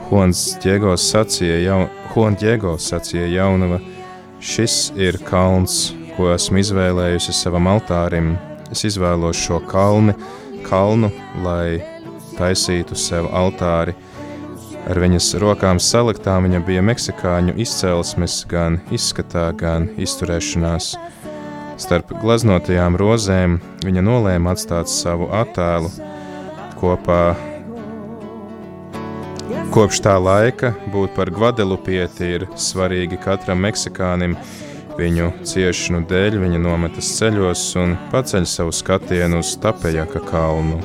[0.07, 1.79] Juans Diego sacīja, jau,
[2.13, 3.81] Juan Diego sacīja jaunava,
[4.39, 8.37] šis ir kalns, ko esmu izvēlējusi savam altārim.
[8.71, 10.15] Es izvēlos šo kalni,
[10.63, 11.11] kalnu,
[11.43, 11.83] lai
[12.37, 13.97] taisītu sev altāri.
[14.87, 20.93] Ar viņas rokām saliktām viņa bija meksikāņu izcelsmes, gan izskatā, gan izturēšanās.
[21.81, 25.89] Starp gleznotajām rozēm viņa nolēma atstāt savu attēlu
[26.79, 27.35] kopā.
[29.73, 34.37] Kopš tā laika būt par Gvadelupieti ir svarīgi katram meksikānim.
[34.93, 40.81] Viņu ciešanu dēļ viņa nometas ceļos un paceļ savu skatienu uz Tapejaka kalnu.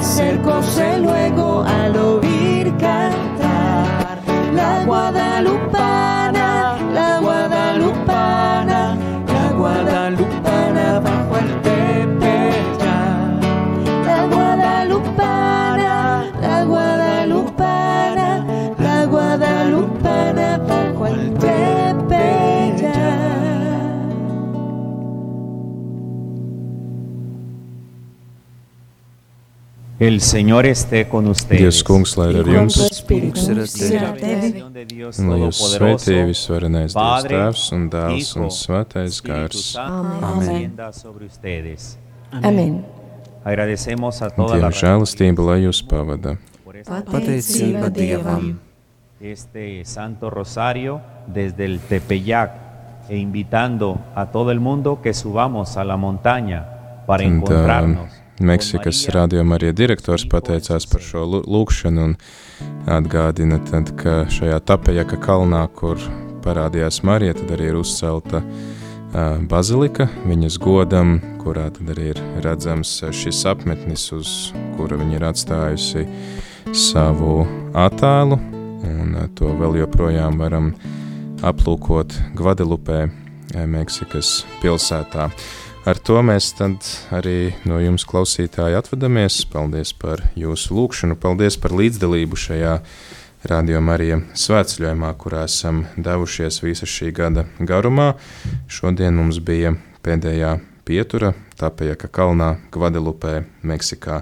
[0.00, 4.18] acercóse luego al oír cantar
[4.54, 5.69] la guadalupana,
[30.00, 31.60] El Señor esté con ustedes.
[31.60, 32.76] Dievs kungs, lai ir ar jums,
[35.20, 39.58] un lai jūs svētī visvarenais Dievs Padre, Tēvs un Dēls un Svētais Gars.
[39.74, 41.98] Santo, descienda sobre ustedes.
[42.32, 42.80] Amén.
[43.44, 46.38] Agradecemos a toda la Dieva žēlastība, lai jūs pavada.
[46.88, 48.58] Pateicība Dievam.
[49.20, 52.52] este Santo Rosario desde el Tepeyac
[53.10, 58.19] e invitando a todo el mundo que subamos a la montaña para Un, encontrarnos.
[58.40, 62.14] Meksikas rādījuma arī direktors pateicās par šo lū- lūkšanu un
[62.88, 66.00] atgādina, tad, ka šajā Tapejaka kalnā, kur
[66.44, 72.94] parādījās Marija, tad arī ir uzcelta uh, bazilika viņas godam, kurā tad arī ir redzams
[73.12, 76.06] šis apmetnis, uz kura viņa ir atstājusi
[76.72, 77.44] savu
[77.76, 78.40] attēlu,
[78.88, 80.72] un ā, to vēl joprojām varam
[81.44, 83.08] aplūkot Gvadelupē,
[83.66, 85.28] Meksikas pilsētā.
[85.88, 89.38] Ar to mēs tad arī no jums, klausītāji, atvadamies.
[89.48, 92.74] Paldies par jūsu lūgšanu, paldies par līdzdalību šajā
[93.48, 98.10] rādījumā arī svētceļojumā, kurā esam devušies visa šī gada garumā.
[98.68, 99.72] Šodien mums bija
[100.04, 104.20] pēdējā pietura Tapejaka kalnā, Gvadelupē, Meksikā.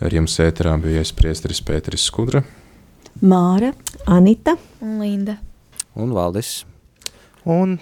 [0.00, 2.40] Ar jums ēterā bija iespriestris Pēteris Skudra.
[3.20, 3.74] Māra,
[4.08, 5.36] Anita un Linda.
[5.92, 6.62] Un Valdis.
[7.44, 7.76] Un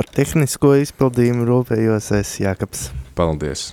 [0.00, 2.86] par tehnisko izpildījumu rūpējos es Jākaps.
[3.18, 3.66] Paldies!